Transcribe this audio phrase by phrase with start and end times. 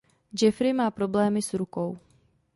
[0.41, 1.97] Jeffrey má problémy s rukou.